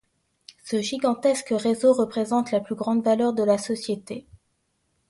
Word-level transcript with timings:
Ce 0.63 0.81
gigantesque 0.81 1.53
réseau 1.55 1.93
représente 1.93 2.51
la 2.51 2.59
plus 2.59 2.73
grande 2.73 3.05
valeur 3.05 3.33
de 3.33 3.43
la 3.43 3.59
société. 3.59 4.25